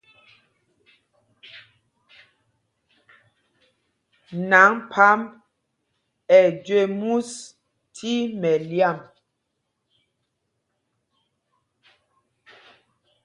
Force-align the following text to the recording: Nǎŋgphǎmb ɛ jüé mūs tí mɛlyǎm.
Nǎŋgphǎmb 4.49 5.23
ɛ 6.37 6.39
jüé 6.65 6.83
mūs 6.99 7.29
tí 7.95 8.11
mɛlyǎm. 8.41 8.97